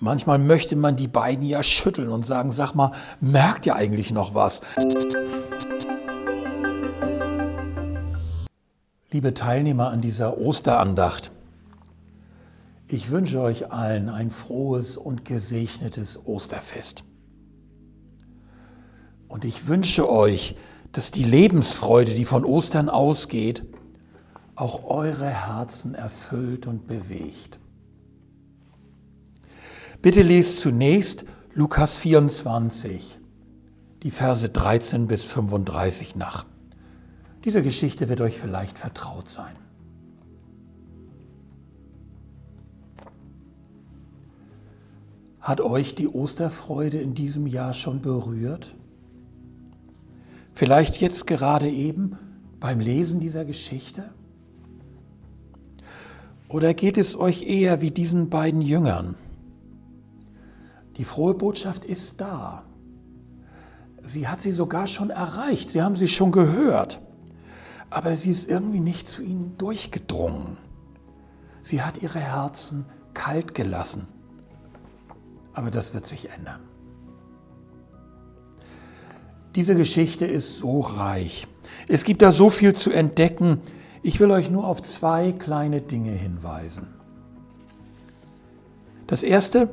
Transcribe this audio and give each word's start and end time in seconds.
Manchmal 0.00 0.38
möchte 0.38 0.76
man 0.76 0.94
die 0.94 1.08
beiden 1.08 1.44
ja 1.44 1.62
schütteln 1.64 2.10
und 2.10 2.24
sagen, 2.24 2.52
sag 2.52 2.72
mal, 2.74 2.92
merkt 3.20 3.66
ihr 3.66 3.74
eigentlich 3.74 4.12
noch 4.12 4.32
was? 4.32 4.60
Liebe 9.10 9.34
Teilnehmer 9.34 9.88
an 9.88 10.00
dieser 10.00 10.38
Osterandacht, 10.38 11.32
ich 12.86 13.10
wünsche 13.10 13.40
euch 13.40 13.72
allen 13.72 14.08
ein 14.08 14.30
frohes 14.30 14.96
und 14.96 15.24
gesegnetes 15.24 16.20
Osterfest. 16.24 17.02
Und 19.26 19.44
ich 19.44 19.66
wünsche 19.66 20.08
euch, 20.08 20.54
dass 20.92 21.10
die 21.10 21.24
Lebensfreude, 21.24 22.14
die 22.14 22.24
von 22.24 22.44
Ostern 22.44 22.88
ausgeht, 22.88 23.64
auch 24.54 24.84
eure 24.84 25.28
Herzen 25.28 25.94
erfüllt 25.94 26.66
und 26.66 26.86
bewegt. 26.86 27.58
Bitte 30.00 30.22
lest 30.22 30.60
zunächst 30.60 31.24
Lukas 31.54 31.98
24, 31.98 33.18
die 34.04 34.12
Verse 34.12 34.48
13 34.48 35.08
bis 35.08 35.24
35 35.24 36.14
nach. 36.14 36.46
Diese 37.44 37.62
Geschichte 37.62 38.08
wird 38.08 38.20
euch 38.20 38.38
vielleicht 38.38 38.78
vertraut 38.78 39.28
sein. 39.28 39.56
Hat 45.40 45.60
euch 45.60 45.96
die 45.96 46.06
Osterfreude 46.06 46.98
in 46.98 47.14
diesem 47.14 47.48
Jahr 47.48 47.74
schon 47.74 48.00
berührt? 48.00 48.76
Vielleicht 50.52 51.00
jetzt 51.00 51.26
gerade 51.26 51.68
eben 51.68 52.18
beim 52.60 52.78
Lesen 52.78 53.18
dieser 53.18 53.44
Geschichte? 53.44 54.12
Oder 56.48 56.72
geht 56.72 56.98
es 56.98 57.18
euch 57.18 57.42
eher 57.42 57.80
wie 57.80 57.90
diesen 57.90 58.30
beiden 58.30 58.60
Jüngern? 58.60 59.16
Die 60.98 61.04
frohe 61.04 61.34
Botschaft 61.34 61.84
ist 61.84 62.20
da. 62.20 62.64
Sie 64.02 64.26
hat 64.26 64.42
sie 64.42 64.50
sogar 64.50 64.86
schon 64.86 65.10
erreicht, 65.10 65.70
sie 65.70 65.82
haben 65.82 65.96
sie 65.96 66.08
schon 66.08 66.32
gehört, 66.32 67.00
aber 67.88 68.16
sie 68.16 68.30
ist 68.30 68.48
irgendwie 68.48 68.80
nicht 68.80 69.08
zu 69.08 69.22
ihnen 69.22 69.56
durchgedrungen. 69.58 70.56
Sie 71.62 71.82
hat 71.82 72.02
ihre 72.02 72.18
Herzen 72.18 72.84
kalt 73.14 73.54
gelassen. 73.54 74.08
Aber 75.54 75.70
das 75.70 75.94
wird 75.94 76.06
sich 76.06 76.30
ändern. 76.30 76.60
Diese 79.54 79.74
Geschichte 79.74 80.24
ist 80.24 80.58
so 80.58 80.80
reich. 80.80 81.46
Es 81.88 82.04
gibt 82.04 82.22
da 82.22 82.32
so 82.32 82.50
viel 82.50 82.74
zu 82.74 82.90
entdecken. 82.90 83.60
Ich 84.02 84.20
will 84.20 84.30
euch 84.30 84.50
nur 84.50 84.66
auf 84.66 84.82
zwei 84.82 85.32
kleine 85.32 85.80
Dinge 85.80 86.12
hinweisen. 86.12 86.86
Das 89.06 89.22
erste, 89.22 89.70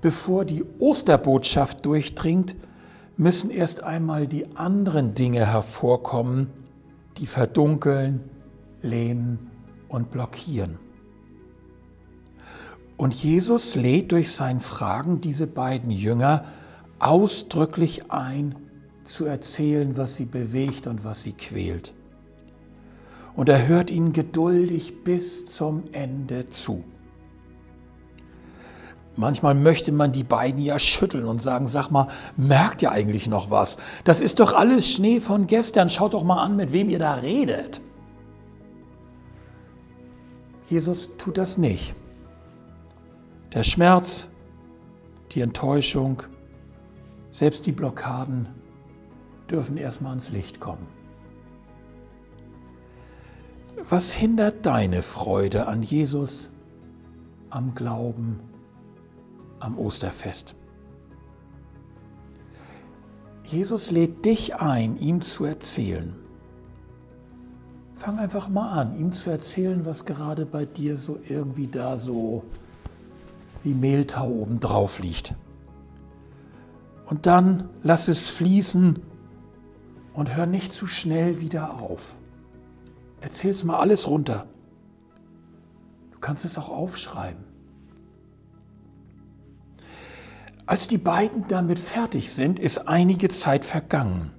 bevor 0.00 0.44
die 0.44 0.64
Osterbotschaft 0.78 1.84
durchdringt, 1.84 2.54
müssen 3.16 3.50
erst 3.50 3.82
einmal 3.82 4.26
die 4.26 4.56
anderen 4.56 5.14
Dinge 5.14 5.46
hervorkommen, 5.46 6.50
die 7.18 7.26
verdunkeln, 7.26 8.20
lähmen 8.80 9.50
und 9.88 10.10
blockieren. 10.10 10.78
Und 12.96 13.14
Jesus 13.14 13.74
lädt 13.74 14.12
durch 14.12 14.32
sein 14.32 14.60
Fragen 14.60 15.20
diese 15.20 15.46
beiden 15.46 15.90
Jünger 15.90 16.44
ausdrücklich 16.98 18.10
ein, 18.10 18.54
zu 19.04 19.24
erzählen, 19.24 19.96
was 19.96 20.16
sie 20.16 20.26
bewegt 20.26 20.86
und 20.86 21.04
was 21.04 21.22
sie 21.22 21.32
quält. 21.32 21.94
Und 23.34 23.48
er 23.48 23.66
hört 23.66 23.90
ihnen 23.90 24.12
geduldig 24.12 25.04
bis 25.04 25.46
zum 25.46 25.84
Ende 25.92 26.46
zu. 26.46 26.84
Manchmal 29.18 29.54
möchte 29.54 29.90
man 29.90 30.12
die 30.12 30.22
beiden 30.22 30.62
ja 30.62 30.78
schütteln 30.78 31.24
und 31.24 31.42
sagen, 31.42 31.66
sag 31.66 31.90
mal, 31.90 32.06
merkt 32.36 32.82
ihr 32.82 32.92
eigentlich 32.92 33.26
noch 33.26 33.50
was? 33.50 33.76
Das 34.04 34.20
ist 34.20 34.38
doch 34.38 34.52
alles 34.52 34.88
Schnee 34.88 35.18
von 35.18 35.48
gestern. 35.48 35.90
Schaut 35.90 36.14
doch 36.14 36.22
mal 36.22 36.40
an, 36.40 36.54
mit 36.54 36.72
wem 36.72 36.88
ihr 36.88 37.00
da 37.00 37.14
redet. 37.14 37.80
Jesus 40.70 41.10
tut 41.18 41.36
das 41.36 41.58
nicht. 41.58 41.96
Der 43.52 43.64
Schmerz, 43.64 44.28
die 45.32 45.40
Enttäuschung, 45.40 46.22
selbst 47.32 47.66
die 47.66 47.72
Blockaden 47.72 48.48
dürfen 49.50 49.76
erstmal 49.78 50.10
ans 50.10 50.30
Licht 50.30 50.60
kommen. 50.60 50.86
Was 53.88 54.12
hindert 54.12 54.64
deine 54.64 55.02
Freude 55.02 55.66
an 55.66 55.82
Jesus, 55.82 56.50
am 57.50 57.74
Glauben, 57.74 58.38
am 59.60 59.78
Osterfest. 59.78 60.54
Jesus 63.44 63.90
lädt 63.90 64.24
dich 64.24 64.56
ein, 64.56 64.98
ihm 64.98 65.22
zu 65.22 65.44
erzählen. 65.44 66.14
Fang 67.94 68.18
einfach 68.18 68.48
mal 68.48 68.70
an, 68.72 68.98
ihm 68.98 69.12
zu 69.12 69.30
erzählen, 69.30 69.84
was 69.86 70.04
gerade 70.04 70.44
bei 70.44 70.66
dir 70.66 70.96
so 70.96 71.18
irgendwie 71.26 71.66
da 71.66 71.96
so 71.96 72.44
wie 73.64 73.74
Mehltau 73.74 74.28
oben 74.28 74.60
drauf 74.60 75.00
liegt. 75.00 75.34
Und 77.06 77.26
dann 77.26 77.70
lass 77.82 78.08
es 78.08 78.28
fließen 78.28 79.00
und 80.12 80.36
hör 80.36 80.46
nicht 80.46 80.70
zu 80.70 80.86
schnell 80.86 81.40
wieder 81.40 81.80
auf. 81.80 82.16
Erzähl 83.20 83.50
es 83.50 83.64
mal 83.64 83.78
alles 83.78 84.06
runter. 84.06 84.46
Du 86.12 86.18
kannst 86.18 86.44
es 86.44 86.58
auch 86.58 86.68
aufschreiben. 86.68 87.47
Als 90.68 90.86
die 90.86 90.98
beiden 90.98 91.48
damit 91.48 91.78
fertig 91.78 92.30
sind, 92.30 92.58
ist 92.58 92.88
einige 92.88 93.30
Zeit 93.30 93.64
vergangen. 93.64 94.32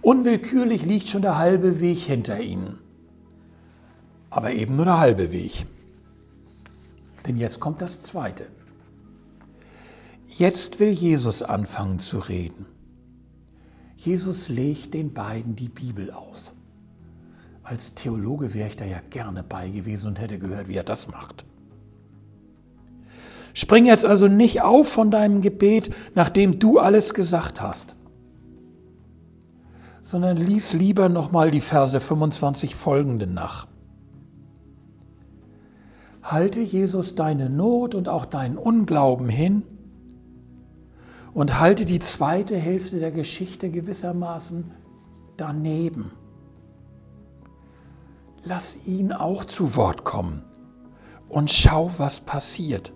Unwillkürlich 0.00 0.86
liegt 0.86 1.06
schon 1.06 1.20
der 1.20 1.36
halbe 1.36 1.80
Weg 1.80 1.98
hinter 1.98 2.40
ihnen. 2.40 2.78
Aber 4.30 4.52
eben 4.52 4.76
nur 4.76 4.86
der 4.86 4.98
halbe 4.98 5.32
Weg. 5.32 5.66
Denn 7.26 7.36
jetzt 7.36 7.60
kommt 7.60 7.82
das 7.82 8.00
Zweite. 8.00 8.46
Jetzt 10.28 10.80
will 10.80 10.92
Jesus 10.92 11.42
anfangen 11.42 11.98
zu 11.98 12.20
reden. 12.20 12.64
Jesus 13.98 14.48
legt 14.48 14.94
den 14.94 15.12
beiden 15.12 15.56
die 15.56 15.68
Bibel 15.68 16.10
aus. 16.10 16.54
Als 17.62 17.92
Theologe 17.92 18.54
wäre 18.54 18.70
ich 18.70 18.76
da 18.76 18.86
ja 18.86 19.02
gerne 19.10 19.42
bei 19.42 19.68
gewesen 19.68 20.06
und 20.06 20.20
hätte 20.20 20.38
gehört, 20.38 20.68
wie 20.68 20.76
er 20.76 20.84
das 20.84 21.06
macht. 21.08 21.44
Spring 23.56 23.86
jetzt 23.86 24.04
also 24.04 24.28
nicht 24.28 24.60
auf 24.60 24.86
von 24.86 25.10
deinem 25.10 25.40
Gebet, 25.40 25.88
nachdem 26.14 26.58
du 26.58 26.78
alles 26.78 27.14
gesagt 27.14 27.62
hast, 27.62 27.96
sondern 30.02 30.36
lies 30.36 30.74
lieber 30.74 31.08
nochmal 31.08 31.50
die 31.50 31.62
Verse 31.62 31.98
25 31.98 32.74
folgenden 32.74 33.32
nach. 33.32 33.66
Halte 36.22 36.60
Jesus 36.60 37.14
deine 37.14 37.48
Not 37.48 37.94
und 37.94 38.10
auch 38.10 38.26
deinen 38.26 38.58
Unglauben 38.58 39.30
hin 39.30 39.62
und 41.32 41.58
halte 41.58 41.86
die 41.86 42.00
zweite 42.00 42.58
Hälfte 42.58 42.98
der 42.98 43.10
Geschichte 43.10 43.70
gewissermaßen 43.70 44.70
daneben. 45.38 46.10
Lass 48.44 48.78
ihn 48.84 49.14
auch 49.14 49.46
zu 49.46 49.76
Wort 49.76 50.04
kommen 50.04 50.44
und 51.30 51.50
schau, 51.50 51.90
was 51.96 52.20
passiert. 52.20 52.92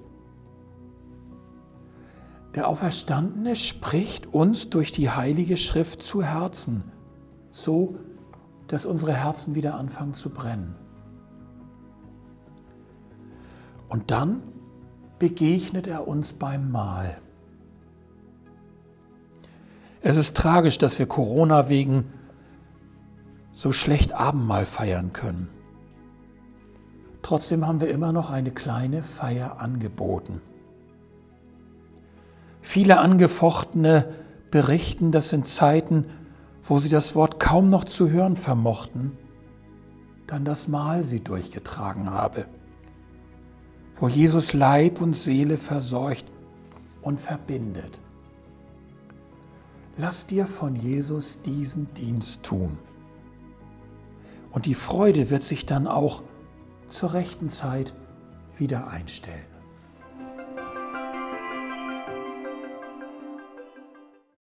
Der 2.55 2.67
Auferstandene 2.67 3.55
spricht 3.55 4.33
uns 4.33 4.71
durch 4.71 4.91
die 4.91 5.11
Heilige 5.11 5.57
Schrift 5.57 6.03
zu 6.03 6.23
Herzen, 6.23 6.85
so 7.51 7.97
dass 8.67 8.87
unsere 8.87 9.15
Herzen 9.15 9.55
wieder 9.55 9.75
anfangen 9.75 10.15
zu 10.15 10.31
brennen. 10.31 10.75
Und 13.89 14.11
dann 14.11 14.43
begegnet 15.19 15.87
er 15.87 16.09
uns 16.09 16.33
beim 16.33 16.71
Mahl. 16.71 17.19
Es 20.03 20.17
ist 20.17 20.37
tragisch, 20.37 20.79
dass 20.79 20.99
wir 20.99 21.07
Corona 21.07 21.69
wegen 21.69 22.13
so 23.53 23.73
schlecht 23.73 24.13
Abendmahl 24.13 24.65
feiern 24.65 25.13
können. 25.13 25.49
Trotzdem 27.23 27.67
haben 27.67 27.81
wir 27.81 27.91
immer 27.91 28.13
noch 28.13 28.31
eine 28.31 28.51
kleine 28.51 29.03
Feier 29.03 29.61
angeboten. 29.61 30.41
Viele 32.71 33.01
Angefochtene 33.01 34.15
berichten, 34.53 35.11
dass 35.11 35.33
in 35.33 35.43
Zeiten, 35.43 36.07
wo 36.63 36.79
sie 36.79 36.89
das 36.89 37.17
Wort 37.17 37.41
kaum 37.41 37.69
noch 37.69 37.83
zu 37.83 38.11
hören 38.11 38.37
vermochten, 38.37 39.19
dann 40.29 40.45
das 40.45 40.69
Mahl 40.69 41.03
sie 41.03 41.19
durchgetragen 41.19 42.11
habe, 42.11 42.47
wo 43.97 44.07
Jesus 44.07 44.53
Leib 44.53 45.01
und 45.01 45.17
Seele 45.17 45.59
versorgt 45.59 46.27
und 47.03 47.19
verbindet. 47.19 47.99
Lass 49.97 50.27
dir 50.27 50.47
von 50.47 50.77
Jesus 50.77 51.43
diesen 51.43 51.93
Dienst 51.95 52.45
tun. 52.45 52.79
Und 54.53 54.67
die 54.67 54.75
Freude 54.75 55.31
wird 55.31 55.43
sich 55.43 55.67
dann 55.67 55.89
auch 55.89 56.23
zur 56.87 57.15
rechten 57.15 57.49
Zeit 57.49 57.95
wieder 58.57 58.87
einstellen. 58.87 59.50